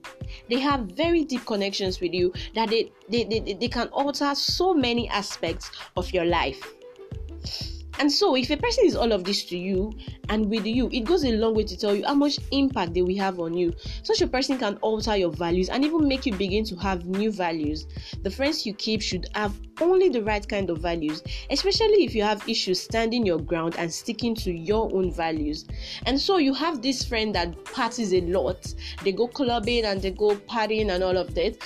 They 0.49 0.59
have 0.59 0.81
very 0.81 1.23
deep 1.23 1.45
connections 1.45 1.99
with 1.99 2.13
you 2.13 2.33
that 2.53 2.69
they, 2.69 2.91
they, 3.09 3.23
they, 3.23 3.53
they 3.53 3.67
can 3.67 3.87
alter 3.87 4.35
so 4.35 4.73
many 4.73 5.09
aspects 5.09 5.71
of 5.95 6.11
your 6.13 6.25
life 6.25 6.61
And 7.99 8.11
so, 8.11 8.35
if 8.35 8.49
a 8.49 8.57
person 8.57 8.85
is 8.85 8.95
all 8.95 9.11
of 9.11 9.23
this 9.23 9.43
to 9.45 9.57
you 9.57 9.91
and 10.29 10.49
with 10.49 10.65
you, 10.65 10.89
it 10.91 11.01
goes 11.01 11.23
a 11.23 11.31
long 11.31 11.55
way 11.55 11.63
to 11.63 11.75
tell 11.75 11.95
you 11.95 12.05
how 12.05 12.13
much 12.13 12.37
impact 12.51 12.93
they 12.93 13.01
will 13.01 13.17
have 13.17 13.39
on 13.39 13.55
you. 13.55 13.73
Such 14.03 14.21
a 14.21 14.27
person 14.27 14.57
can 14.57 14.75
alter 14.77 15.15
your 15.15 15.31
values 15.31 15.69
and 15.69 15.83
even 15.83 16.07
make 16.07 16.25
you 16.25 16.33
begin 16.33 16.63
to 16.65 16.75
have 16.77 17.05
new 17.05 17.31
values. 17.31 17.87
The 18.23 18.29
friends 18.29 18.65
you 18.65 18.73
keep 18.73 19.01
should 19.01 19.27
have 19.33 19.59
only 19.81 20.09
the 20.09 20.23
right 20.23 20.47
kind 20.47 20.69
of 20.69 20.79
values, 20.79 21.23
especially 21.49 22.03
if 22.03 22.15
you 22.15 22.23
have 22.23 22.47
issues 22.47 22.79
standing 22.81 23.25
your 23.25 23.39
ground 23.39 23.75
and 23.77 23.91
sticking 23.91 24.35
to 24.35 24.51
your 24.51 24.93
own 24.93 25.11
values. 25.11 25.65
And 26.05 26.19
so, 26.19 26.37
you 26.37 26.53
have 26.53 26.81
this 26.81 27.03
friend 27.03 27.33
that 27.35 27.63
parties 27.65 28.13
a 28.13 28.21
lot, 28.21 28.73
they 29.03 29.11
go 29.11 29.27
clubbing 29.27 29.85
and 29.85 30.01
they 30.01 30.11
go 30.11 30.35
partying 30.35 30.93
and 30.93 31.03
all 31.03 31.17
of 31.17 31.33
that, 31.35 31.57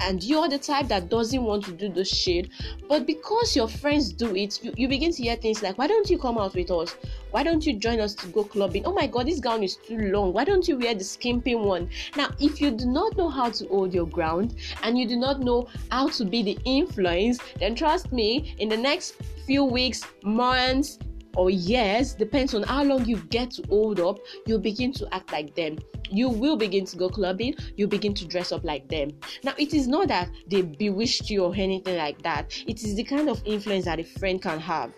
and 0.00 0.22
you're 0.22 0.48
the 0.48 0.58
type 0.58 0.88
that 0.88 1.08
doesn't 1.08 1.42
want 1.42 1.64
to 1.64 1.72
do 1.72 1.88
the 1.88 2.04
shit, 2.04 2.48
but 2.88 3.06
because 3.06 3.56
your 3.56 3.68
friends 3.68 4.12
do 4.12 4.34
it, 4.34 4.62
you, 4.62 4.72
you 4.76 4.88
begin 4.88 5.12
to 5.12 5.25
hear 5.26 5.36
things 5.36 5.62
like, 5.62 5.76
Why 5.78 5.86
don't 5.86 6.08
you 6.08 6.18
come 6.18 6.38
out 6.38 6.54
with 6.54 6.70
us? 6.70 6.96
Why 7.30 7.42
don't 7.42 7.66
you 7.66 7.74
join 7.74 8.00
us 8.00 8.14
to 8.14 8.26
go 8.28 8.44
clubbing? 8.44 8.84
Oh 8.86 8.92
my 8.92 9.06
god, 9.06 9.26
this 9.26 9.40
gown 9.40 9.62
is 9.62 9.76
too 9.76 9.98
long. 9.98 10.32
Why 10.32 10.44
don't 10.44 10.66
you 10.66 10.78
wear 10.78 10.94
the 10.94 11.04
skimping 11.04 11.62
one? 11.64 11.88
Now, 12.16 12.30
if 12.40 12.60
you 12.60 12.70
do 12.70 12.86
not 12.86 13.16
know 13.16 13.28
how 13.28 13.50
to 13.50 13.66
hold 13.68 13.92
your 13.92 14.06
ground 14.06 14.56
and 14.82 14.96
you 14.98 15.06
do 15.06 15.16
not 15.16 15.40
know 15.40 15.68
how 15.90 16.08
to 16.08 16.24
be 16.24 16.42
the 16.42 16.58
influence, 16.64 17.38
then 17.58 17.74
trust 17.74 18.12
me, 18.12 18.54
in 18.58 18.68
the 18.68 18.76
next 18.76 19.16
few 19.46 19.64
weeks, 19.64 20.06
months, 20.22 20.98
or 21.36 21.50
years, 21.50 22.14
depends 22.14 22.54
on 22.54 22.62
how 22.62 22.82
long 22.82 23.04
you 23.04 23.18
get 23.28 23.50
to 23.52 23.62
hold 23.68 24.00
up, 24.00 24.18
you'll 24.46 24.58
begin 24.58 24.92
to 24.94 25.14
act 25.14 25.32
like 25.32 25.54
them. 25.54 25.76
You 26.08 26.28
will 26.28 26.56
begin 26.56 26.86
to 26.86 26.96
go 26.96 27.08
clubbing, 27.08 27.56
you 27.76 27.86
begin 27.86 28.14
to 28.14 28.26
dress 28.26 28.52
up 28.52 28.64
like 28.64 28.88
them. 28.88 29.10
Now, 29.42 29.52
it 29.58 29.74
is 29.74 29.86
not 29.86 30.08
that 30.08 30.30
they 30.48 30.62
bewitched 30.62 31.28
you 31.28 31.44
or 31.44 31.54
anything 31.54 31.96
like 31.96 32.22
that, 32.22 32.52
it 32.66 32.82
is 32.82 32.94
the 32.94 33.04
kind 33.04 33.28
of 33.28 33.42
influence 33.44 33.84
that 33.84 34.00
a 34.00 34.04
friend 34.04 34.40
can 34.40 34.58
have. 34.60 34.92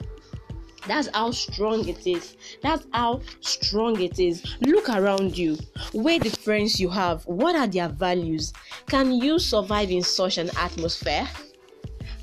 That's 0.87 1.09
how 1.13 1.31
strong 1.33 1.89
it 1.89 2.07
is. 2.07 2.37
That's 2.63 2.87
how 2.93 3.21
strong 3.41 4.01
it 4.01 4.19
is. 4.19 4.43
Look 4.61 4.89
around 4.89 5.37
you. 5.37 5.59
Where 5.93 6.19
the 6.19 6.31
friends 6.31 6.81
you 6.81 6.89
have, 6.89 7.25
what 7.27 7.57
are 7.57 7.67
their 7.67 7.89
values? 7.89 8.53
Can 8.87 9.13
you 9.13 9.39
survive 9.39 9.91
in 9.91 10.03
such 10.03 10.39
an 10.39 10.51
atmosphere? 10.57 11.29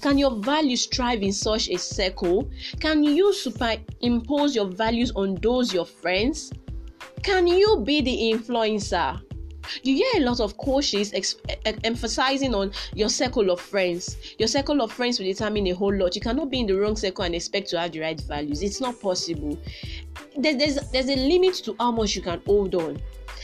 Can 0.02 0.18
your 0.18 0.36
values 0.36 0.86
thrive 0.86 1.24
in 1.24 1.34
such 1.34 1.70
a 1.70 1.78
circle? 1.78 2.48
Can 2.80 3.04
you 3.04 3.34
superimpose 3.34 4.56
your 4.56 4.68
values 4.68 5.12
on 5.16 5.36
those 5.42 5.74
your 5.74 5.86
friends? 5.86 6.52
Can 7.24 7.48
you 7.48 7.82
be 7.84 8.02
the 8.02 8.32
influencer? 8.32 9.25
You 9.84 9.96
hear 9.96 10.22
a 10.22 10.26
lot 10.26 10.40
of 10.40 10.58
coaches 10.58 11.14
ex- 11.14 11.36
emphasizing 11.84 12.54
on 12.56 12.72
your 12.94 13.10
circle 13.10 13.50
of 13.50 13.60
friends. 13.60 14.18
Your 14.38 14.48
circle 14.48 14.82
of 14.82 14.92
friends 14.92 15.20
will 15.20 15.26
determine 15.26 15.68
a 15.68 15.72
whole 15.72 15.94
lot. 15.94 16.16
You 16.16 16.22
cannot 16.22 16.50
be 16.50 16.60
in 16.60 16.68
the 16.68 16.74
wrong 16.74 16.96
circle 16.96 17.26
and 17.26 17.36
expect 17.36 17.70
to 17.70 17.80
have 17.80 17.92
the 17.92 18.00
right 18.02 18.20
values. 18.22 18.62
It's 18.62 18.82
not 18.82 19.00
possible. 19.00 19.58
There, 20.38 20.58
there's 20.58 20.76
there's 20.92 21.10
a 21.10 21.16
limit 21.16 21.56
to 21.66 21.76
how 21.80 21.92
much 21.92 22.16
you 22.16 22.22
can 22.22 22.42
hold 22.46 22.76
on. 22.76 23.02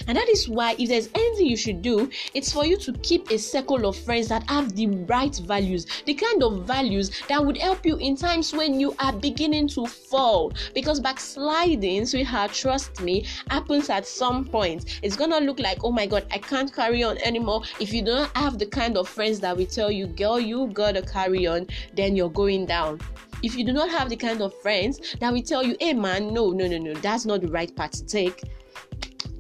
And 0.08 0.17
that 0.17 0.29
is 0.29 0.48
why, 0.50 0.75
if 0.77 0.89
there's 0.89 1.10
anything 1.15 1.48
you 1.48 1.58
should 1.58 1.81
do, 1.81 2.10
it's 2.34 2.51
for 2.51 2.65
you 2.65 2.77
to 2.77 2.93
keep 2.93 3.29
a 3.31 3.38
circle 3.38 3.86
of 3.86 3.96
friends 3.96 4.27
that 4.29 4.50
have 4.50 4.75
the 4.75 4.88
right 4.88 5.36
values, 5.46 5.86
the 6.05 6.13
kind 6.13 6.43
of 6.43 6.65
values 6.65 7.12
that 7.27 7.43
would 7.43 7.58
help 7.58 7.86
you 7.86 7.98
in 7.98 8.15
times 8.15 8.53
when 8.53 8.79
you 8.79 8.96
are 9.00 9.13
beginning 9.13 9.67
to 9.70 9.86
fall. 9.86 10.53
Because 10.74 11.00
backsliding, 11.00 12.05
sweetheart, 12.05 12.53
trust 12.53 13.01
me, 13.01 13.25
happens 13.50 13.89
at 13.89 14.05
some 14.05 14.46
point. 14.46 15.00
It's 15.03 15.15
gonna 15.15 15.39
look 15.39 15.60
like, 15.60 15.84
oh 15.84 15.91
my 15.91 16.05
god, 16.05 16.25
I 16.31 16.38
can't 16.38 16.74
carry 16.74 17.03
on 17.03 17.17
anymore. 17.20 17.63
If 17.79 17.93
you 17.93 18.01
don't 18.01 18.29
have 18.36 18.60
the 18.60 18.65
kind 18.65 18.98
of 18.98 19.08
friends 19.08 19.39
that 19.41 19.55
will 19.55 19.65
tell 19.65 19.91
you, 19.91 20.08
girl, 20.08 20.39
you 20.39 20.67
gotta 20.74 21.01
carry 21.01 21.48
on, 21.48 21.67
then 21.93 22.15
you're 22.15 22.29
going 22.29 22.65
down 22.65 23.00
if 23.43 23.55
you 23.55 23.63
do 23.63 23.74
not 23.74 23.89
have 23.89 24.10
the 24.10 24.15
kind 24.15 24.41
of 24.41 24.53
friends 24.62 25.15
that 25.20 25.34
will 25.34 25.41
tell 25.41 25.63
you, 25.63 25.75
hey 25.79 25.93
man, 25.93 26.34
no, 26.34 26.51
no, 26.51 26.67
no, 26.67 26.77
no, 26.77 26.93
that's 26.96 27.25
not 27.25 27.41
the 27.41 27.48
right 27.48 27.75
path 27.75 27.91
to 27.91 28.05
take, 28.05 28.41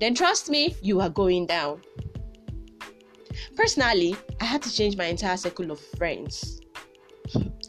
then 0.01 0.15
trust 0.15 0.49
me, 0.49 0.75
you 0.81 0.99
are 0.99 1.09
going 1.09 1.45
down. 1.45 1.79
Personally, 3.55 4.15
I 4.39 4.45
had 4.45 4.63
to 4.63 4.73
change 4.73 4.97
my 4.97 5.05
entire 5.05 5.37
circle 5.37 5.69
of 5.69 5.79
friends. 5.79 6.59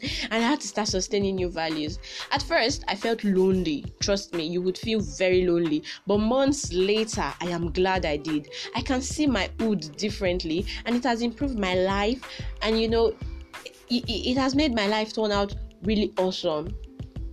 and 0.01 0.33
I 0.33 0.39
had 0.39 0.59
to 0.61 0.67
start 0.67 0.87
sustaining 0.87 1.35
new 1.35 1.49
values. 1.49 1.99
At 2.31 2.41
first, 2.41 2.85
I 2.87 2.95
felt 2.95 3.23
lonely. 3.23 3.85
Trust 3.99 4.33
me, 4.33 4.45
you 4.47 4.63
would 4.63 4.79
feel 4.79 4.99
very 4.99 5.45
lonely. 5.45 5.83
But 6.07 6.17
months 6.17 6.73
later, 6.73 7.31
I 7.39 7.49
am 7.49 7.71
glad 7.71 8.03
I 8.03 8.17
did. 8.17 8.49
I 8.75 8.81
can 8.81 9.03
see 9.03 9.27
my 9.27 9.51
hood 9.59 9.95
differently, 9.95 10.65
and 10.85 10.95
it 10.95 11.03
has 11.03 11.21
improved 11.21 11.59
my 11.59 11.75
life. 11.75 12.27
And 12.63 12.81
you 12.81 12.87
know, 12.87 13.13
it, 13.89 14.05
it 14.09 14.37
has 14.37 14.55
made 14.55 14.73
my 14.73 14.87
life 14.87 15.13
turn 15.13 15.31
out 15.31 15.55
really 15.83 16.11
awesome. 16.17 16.75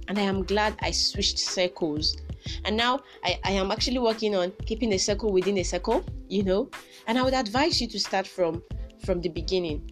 And 0.08 0.18
I 0.18 0.22
am 0.22 0.44
glad 0.44 0.76
I 0.82 0.90
switched 0.90 1.38
circles 1.38 2.18
and 2.64 2.76
now 2.76 3.00
I, 3.24 3.38
I 3.44 3.52
am 3.52 3.70
actually 3.70 3.98
working 3.98 4.34
on 4.36 4.52
keeping 4.66 4.92
a 4.92 4.98
circle 4.98 5.32
within 5.32 5.58
a 5.58 5.62
circle, 5.62 6.04
you 6.28 6.42
know. 6.42 6.70
And 7.06 7.18
I 7.18 7.22
would 7.22 7.34
advise 7.34 7.80
you 7.80 7.86
to 7.88 7.98
start 7.98 8.26
from 8.26 8.62
from 9.04 9.20
the 9.20 9.28
beginning. 9.28 9.90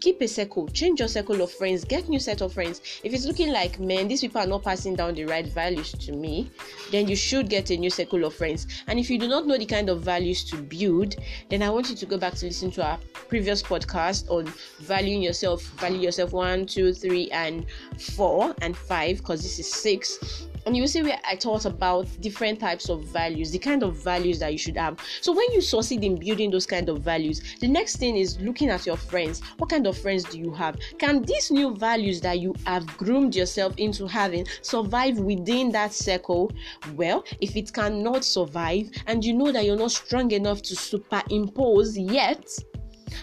Keep 0.00 0.22
a 0.22 0.28
circle. 0.28 0.68
Change 0.68 1.00
your 1.00 1.08
circle 1.08 1.42
of 1.42 1.52
friends. 1.52 1.84
Get 1.84 2.08
new 2.08 2.18
set 2.18 2.40
of 2.40 2.52
friends. 2.52 2.80
If 3.02 3.12
it's 3.12 3.26
looking 3.26 3.52
like 3.52 3.78
man 3.78 4.08
these 4.08 4.20
people 4.20 4.40
are 4.40 4.46
not 4.46 4.62
passing 4.62 4.96
down 4.96 5.14
the 5.14 5.24
right 5.24 5.46
values 5.46 5.92
to 5.92 6.12
me 6.12 6.50
then 6.90 7.08
you 7.08 7.16
should 7.16 7.48
get 7.48 7.70
a 7.70 7.76
new 7.76 7.90
circle 7.90 8.24
of 8.24 8.34
friends. 8.34 8.66
And 8.86 8.98
if 8.98 9.10
you 9.10 9.18
do 9.18 9.28
not 9.28 9.46
know 9.46 9.58
the 9.58 9.66
kind 9.66 9.90
of 9.90 10.00
values 10.02 10.44
to 10.44 10.56
build 10.56 11.16
then 11.50 11.62
i 11.62 11.70
want 11.70 11.90
you 11.90 11.96
to 11.96 12.06
go 12.06 12.16
back 12.16 12.34
to 12.34 12.46
listen 12.46 12.70
to 12.72 12.84
our 12.84 12.98
previous 13.28 13.62
podcast 13.62 14.30
on 14.30 14.52
valuing 14.80 15.22
yourself 15.22 15.62
value 15.80 16.00
yourself 16.00 16.32
one 16.32 16.66
two 16.66 16.92
three 16.92 17.30
and 17.30 17.66
four 17.98 18.54
and 18.62 18.76
five 18.76 19.18
because 19.18 19.42
this 19.42 19.58
is 19.58 19.70
six 19.70 20.48
and 20.66 20.76
you 20.76 20.86
see 20.86 21.02
where 21.02 21.20
I 21.28 21.36
talked 21.36 21.64
about 21.64 22.06
different 22.20 22.60
types 22.60 22.88
of 22.88 23.04
values, 23.04 23.50
the 23.50 23.58
kind 23.58 23.82
of 23.82 23.96
values 23.96 24.38
that 24.38 24.52
you 24.52 24.58
should 24.58 24.76
have. 24.76 24.98
So 25.20 25.32
when 25.32 25.52
you 25.52 25.60
succeed 25.60 26.04
in 26.04 26.16
building 26.16 26.50
those 26.50 26.66
kind 26.66 26.88
of 26.88 27.02
values, 27.02 27.56
the 27.60 27.68
next 27.68 27.96
thing 27.96 28.16
is 28.16 28.40
looking 28.40 28.70
at 28.70 28.86
your 28.86 28.96
friends. 28.96 29.42
What 29.58 29.70
kind 29.70 29.86
of 29.86 29.96
friends 29.96 30.24
do 30.24 30.38
you 30.38 30.52
have? 30.54 30.78
Can 30.98 31.22
these 31.22 31.50
new 31.50 31.74
values 31.76 32.20
that 32.22 32.40
you 32.40 32.54
have 32.66 32.86
groomed 32.96 33.34
yourself 33.34 33.74
into 33.76 34.06
having 34.06 34.46
survive 34.62 35.18
within 35.18 35.70
that 35.72 35.92
circle? 35.92 36.50
Well, 36.94 37.24
if 37.40 37.56
it 37.56 37.72
cannot 37.72 38.24
survive 38.24 38.90
and 39.06 39.24
you 39.24 39.34
know 39.34 39.52
that 39.52 39.64
you're 39.64 39.76
not 39.76 39.92
strong 39.92 40.30
enough 40.30 40.62
to 40.62 40.76
superimpose 40.76 41.96
yet, 41.98 42.48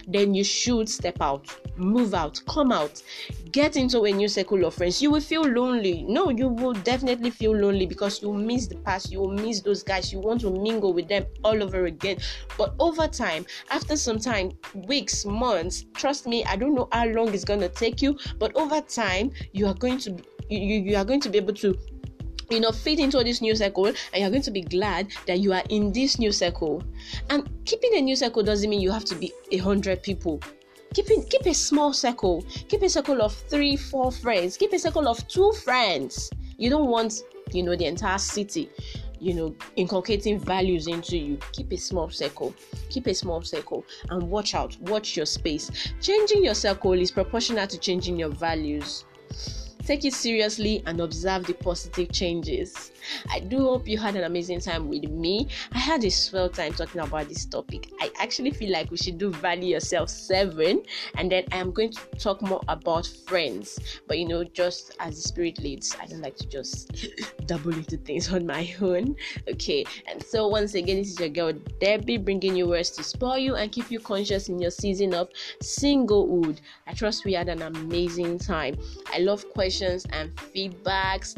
then 0.07 0.33
you 0.33 0.43
should 0.43 0.89
step 0.89 1.17
out, 1.21 1.47
move 1.75 2.13
out, 2.13 2.41
come 2.47 2.71
out, 2.71 3.01
get 3.51 3.75
into 3.75 4.03
a 4.03 4.11
new 4.11 4.27
circle 4.27 4.65
of 4.65 4.73
friends. 4.73 5.01
You 5.01 5.11
will 5.11 5.21
feel 5.21 5.43
lonely. 5.43 6.03
No, 6.03 6.29
you 6.29 6.47
will 6.47 6.73
definitely 6.73 7.29
feel 7.29 7.55
lonely 7.55 7.85
because 7.85 8.21
you 8.21 8.33
miss 8.33 8.67
the 8.67 8.75
past, 8.77 9.11
you 9.11 9.19
will 9.19 9.31
miss 9.31 9.61
those 9.61 9.83
guys, 9.83 10.11
you 10.11 10.19
want 10.19 10.41
to 10.41 10.49
mingle 10.49 10.93
with 10.93 11.07
them 11.07 11.25
all 11.43 11.61
over 11.61 11.85
again. 11.85 12.17
But 12.57 12.75
over 12.79 13.07
time, 13.07 13.45
after 13.69 13.95
some 13.95 14.19
time, 14.19 14.51
weeks, 14.87 15.25
months, 15.25 15.85
trust 15.93 16.27
me, 16.27 16.43
I 16.45 16.55
don't 16.55 16.75
know 16.75 16.87
how 16.91 17.05
long 17.07 17.33
it's 17.33 17.45
gonna 17.45 17.69
take 17.69 18.01
you, 18.01 18.17
but 18.39 18.55
over 18.55 18.81
time, 18.81 19.31
you 19.53 19.67
are 19.67 19.73
going 19.73 19.97
to 19.99 20.17
you, 20.49 20.81
you 20.81 20.97
are 20.97 21.05
going 21.05 21.21
to 21.21 21.29
be 21.29 21.37
able 21.37 21.53
to 21.53 21.77
you 22.49 22.59
know 22.59 22.71
fit 22.71 22.99
into 22.99 23.23
this 23.23 23.41
new 23.41 23.55
circle 23.55 23.85
and 23.85 23.97
you're 24.15 24.29
going 24.29 24.41
to 24.41 24.51
be 24.51 24.61
glad 24.61 25.07
that 25.25 25.39
you 25.39 25.53
are 25.53 25.63
in 25.69 25.93
this 25.93 26.19
new 26.19 26.31
circle 26.31 26.83
and 27.29 27.49
keeping 27.65 27.95
a 27.95 28.01
new 28.01 28.15
circle 28.15 28.43
doesn't 28.43 28.69
mean 28.69 28.81
you 28.81 28.91
have 28.91 29.05
to 29.05 29.15
be 29.15 29.31
a 29.51 29.57
hundred 29.57 30.03
people 30.03 30.41
keep 30.93 31.07
keep 31.29 31.45
a 31.45 31.53
small 31.53 31.93
circle. 31.93 32.43
Keep 32.67 32.83
a 32.83 32.89
circle 32.89 33.21
of 33.21 33.33
three 33.33 33.75
four 33.75 34.11
friends. 34.11 34.57
Keep 34.57 34.73
a 34.73 34.79
circle 34.79 35.07
of 35.07 35.27
two 35.27 35.51
friends. 35.63 36.29
You 36.57 36.69
don't 36.69 36.87
want 36.87 37.21
you 37.51 37.63
know 37.63 37.75
the 37.75 37.85
entire 37.85 38.17
city 38.17 38.69
you 39.19 39.33
know 39.33 39.55
inculcating 39.75 40.39
values 40.39 40.87
into 40.87 41.17
you. 41.17 41.37
Keep 41.53 41.71
a 41.71 41.77
small 41.77 42.09
circle. 42.09 42.53
Keep 42.89 43.07
a 43.07 43.13
small 43.13 43.41
circle 43.41 43.85
and 44.09 44.23
watch 44.23 44.55
out. 44.55 44.77
Watch 44.81 45.15
your 45.15 45.25
space. 45.25 45.71
Changing 46.01 46.43
your 46.43 46.55
circle 46.55 46.93
is 46.93 47.11
proportional 47.11 47.67
to 47.67 47.77
changing 47.77 48.17
your 48.17 48.29
values 48.29 49.05
Take 49.85 50.05
it 50.05 50.13
seriously 50.13 50.83
and 50.85 51.01
observe 51.01 51.47
the 51.47 51.53
positive 51.53 52.11
changes. 52.11 52.91
I 53.31 53.39
do 53.39 53.57
hope 53.59 53.87
you 53.87 53.97
had 53.97 54.15
an 54.15 54.25
amazing 54.25 54.59
time 54.59 54.87
with 54.87 55.09
me. 55.09 55.47
I 55.71 55.79
had 55.79 56.03
a 56.03 56.11
swell 56.11 56.49
time 56.49 56.73
talking 56.73 57.01
about 57.01 57.27
this 57.27 57.45
topic. 57.45 57.91
I 57.99 58.11
actually 58.19 58.51
feel 58.51 58.71
like 58.71 58.91
we 58.91 58.97
should 58.97 59.17
do 59.17 59.31
Value 59.31 59.73
Yourself 59.73 60.09
7 60.09 60.83
and 61.15 61.31
then 61.31 61.45
I 61.51 61.57
am 61.57 61.71
going 61.71 61.91
to 61.93 62.01
talk 62.19 62.43
more 62.43 62.61
about 62.67 63.07
friends. 63.07 63.79
But 64.07 64.19
you 64.19 64.27
know, 64.27 64.43
just 64.43 64.95
as 64.99 65.15
the 65.15 65.27
spirit 65.27 65.59
leads, 65.59 65.95
I 65.99 66.05
don't 66.05 66.21
like 66.21 66.37
to 66.37 66.47
just 66.47 66.91
double 67.47 67.73
into 67.73 67.97
things 67.97 68.31
on 68.31 68.45
my 68.45 68.71
own. 68.81 69.15
Okay, 69.49 69.83
and 70.07 70.21
so 70.21 70.47
once 70.47 70.75
again, 70.75 70.97
this 70.97 71.09
is 71.09 71.19
your 71.19 71.29
girl 71.29 71.53
Debbie 71.79 72.17
bringing 72.17 72.55
you 72.55 72.67
words 72.67 72.91
to 72.91 73.03
spoil 73.03 73.37
you 73.37 73.55
and 73.55 73.71
keep 73.71 73.89
you 73.89 73.99
conscious 73.99 74.47
in 74.47 74.59
your 74.59 74.71
season 74.71 75.15
of 75.15 75.29
singlehood. 75.63 76.59
I 76.85 76.93
trust 76.93 77.25
we 77.25 77.33
had 77.33 77.49
an 77.49 77.63
amazing 77.63 78.37
time. 78.37 78.77
I 79.11 79.19
love 79.19 79.49
questions 79.49 79.70
and 79.79 80.35
feedbacks 80.35 81.35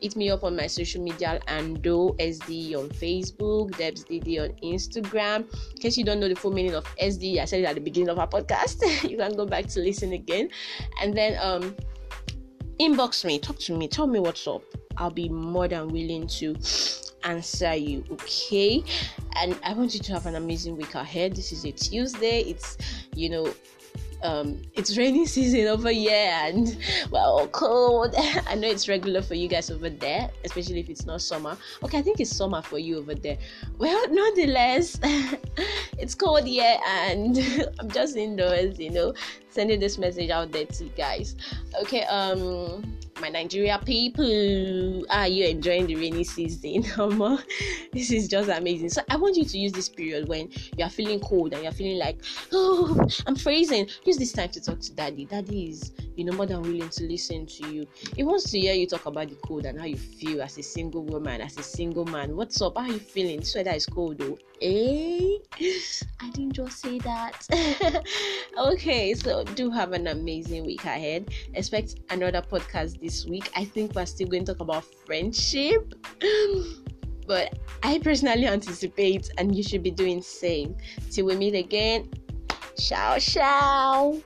hit 0.00 0.16
me 0.16 0.30
up 0.30 0.44
on 0.44 0.56
my 0.56 0.66
social 0.66 1.02
media 1.02 1.40
and 1.46 1.82
do 1.82 2.14
SD 2.18 2.74
on 2.76 2.88
Facebook, 2.88 3.76
Debs 3.76 4.04
DD 4.04 4.40
on 4.40 4.50
Instagram. 4.62 5.46
In 5.74 5.80
case 5.80 5.96
you 5.96 6.04
don't 6.04 6.20
know 6.20 6.28
the 6.28 6.34
full 6.34 6.52
meaning 6.52 6.74
of 6.74 6.84
SD, 6.96 7.38
I 7.38 7.44
said 7.44 7.60
it 7.60 7.66
at 7.66 7.74
the 7.74 7.80
beginning 7.80 8.08
of 8.08 8.18
our 8.18 8.28
podcast. 8.28 8.80
you 9.10 9.16
can 9.16 9.34
go 9.36 9.46
back 9.46 9.66
to 9.68 9.80
listen 9.80 10.12
again. 10.12 10.48
And 11.02 11.16
then 11.16 11.38
um 11.40 11.74
inbox 12.78 13.24
me, 13.24 13.38
talk 13.38 13.58
to 13.60 13.76
me, 13.76 13.88
tell 13.88 14.06
me 14.06 14.20
what's 14.20 14.46
up. 14.46 14.62
I'll 14.96 15.10
be 15.10 15.28
more 15.28 15.68
than 15.68 15.88
willing 15.88 16.26
to 16.28 16.56
answer 17.24 17.74
you, 17.74 18.04
okay? 18.12 18.82
And 19.36 19.58
I 19.64 19.74
want 19.74 19.94
you 19.94 20.00
to 20.00 20.12
have 20.12 20.26
an 20.26 20.36
amazing 20.36 20.76
week 20.76 20.94
ahead. 20.94 21.36
This 21.36 21.52
is 21.52 21.64
a 21.64 21.72
Tuesday. 21.72 22.40
It's, 22.40 22.78
you 23.14 23.28
know, 23.28 23.54
um, 24.22 24.60
it's 24.74 24.96
rainy 24.96 25.26
season 25.36 25.66
over 25.66 25.90
here 25.90 26.30
and 26.32 26.76
well 27.10 27.46
cold. 27.48 28.14
I 28.46 28.54
know 28.54 28.68
it's 28.68 28.88
regular 28.88 29.22
for 29.22 29.34
you 29.34 29.48
guys 29.48 29.70
over 29.70 29.90
there, 29.90 30.30
especially 30.44 30.80
if 30.80 30.88
it's 30.88 31.06
not 31.06 31.22
summer. 31.22 31.56
Okay, 31.82 31.98
I 31.98 32.02
think 32.02 32.20
it's 32.20 32.34
summer 32.34 32.62
for 32.62 32.78
you 32.78 32.98
over 32.98 33.14
there. 33.14 33.38
Well, 33.78 34.04
nonetheless, 34.10 34.98
it's 35.98 36.14
cold 36.14 36.44
here 36.44 36.78
and 36.86 37.38
I'm 37.78 37.90
just 37.90 38.16
indoors, 38.16 38.78
you 38.78 38.90
know, 38.90 39.14
sending 39.50 39.80
this 39.80 39.98
message 39.98 40.30
out 40.30 40.52
there 40.52 40.66
to 40.66 40.84
you 40.84 40.90
guys. 40.96 41.36
Okay, 41.82 42.02
um 42.04 42.82
my 43.20 43.28
Nigeria 43.28 43.78
people, 43.84 45.04
are 45.10 45.28
you 45.28 45.46
enjoying 45.46 45.86
the 45.86 45.96
rainy 45.96 46.24
season? 46.24 46.82
this 47.92 48.10
is 48.10 48.28
just 48.28 48.48
amazing. 48.48 48.88
So 48.88 49.02
I 49.10 49.16
want 49.16 49.36
you 49.36 49.44
to 49.44 49.58
use 49.58 49.72
this 49.72 49.88
period 49.88 50.28
when 50.28 50.50
you 50.76 50.84
are 50.84 50.90
feeling 50.90 51.20
cold 51.20 51.52
and 51.52 51.62
you're 51.62 51.72
feeling 51.72 51.98
like, 51.98 52.20
oh, 52.52 53.06
I'm 53.26 53.36
freezing. 53.36 53.88
Use 54.04 54.16
this 54.16 54.32
time 54.32 54.50
to 54.50 54.60
talk 54.60 54.80
to 54.80 54.94
daddy. 54.94 55.26
Daddy 55.26 55.70
is, 55.70 55.92
you 56.16 56.24
know, 56.24 56.32
more 56.32 56.46
than 56.46 56.62
willing 56.62 56.88
to 56.88 57.04
listen 57.04 57.46
to 57.46 57.68
you. 57.72 57.86
He 58.16 58.22
wants 58.22 58.50
to 58.50 58.58
hear 58.58 58.74
you 58.74 58.86
talk 58.86 59.06
about 59.06 59.28
the 59.28 59.36
cold 59.36 59.66
and 59.66 59.78
how 59.78 59.86
you 59.86 59.96
feel 59.96 60.42
as 60.42 60.56
a 60.58 60.62
single 60.62 61.04
woman, 61.04 61.40
as 61.40 61.58
a 61.58 61.62
single 61.62 62.04
man. 62.06 62.36
What's 62.36 62.60
up? 62.62 62.76
How 62.76 62.84
are 62.84 62.88
you 62.88 62.98
feeling? 62.98 63.40
This 63.40 63.54
weather 63.54 63.72
is 63.72 63.86
cold 63.86 64.18
though. 64.18 64.38
Eh? 64.62 65.38
I 66.20 66.30
didn't 66.32 66.52
just 66.52 66.80
say 66.80 66.98
that. 66.98 68.04
okay, 68.58 69.14
so 69.14 69.42
do 69.44 69.70
have 69.70 69.92
an 69.92 70.08
amazing 70.08 70.66
week 70.66 70.84
ahead. 70.84 71.30
Expect 71.54 71.96
another 72.10 72.42
podcast 72.42 73.00
this 73.10 73.26
week. 73.26 73.50
I 73.56 73.64
think 73.64 73.94
we're 73.96 74.06
still 74.06 74.28
going 74.28 74.44
to 74.44 74.54
talk 74.54 74.60
about 74.60 74.84
friendship. 75.04 75.94
but 77.26 77.58
I 77.82 77.98
personally 77.98 78.46
anticipate 78.46 79.30
and 79.36 79.54
you 79.56 79.64
should 79.64 79.82
be 79.82 79.90
doing 79.90 80.22
same. 80.22 80.76
Till 81.10 81.26
we 81.26 81.34
meet 81.34 81.56
again. 81.56 82.08
Ciao 82.78 83.18
ciao. 83.18 84.22